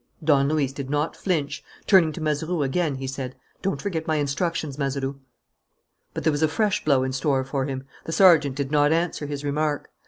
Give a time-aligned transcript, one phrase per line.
[0.23, 1.63] Don Luis did not flinch.
[1.85, 5.19] Turning to Mazeroux again, he said: "Don't forget my instructions, Mazeroux."
[6.15, 7.83] But there was a fresh blow in store for him.
[8.05, 9.91] The sergeant did not answer his remark.